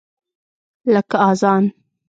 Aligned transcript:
لکه 0.93 1.17
اذان! 1.31 1.63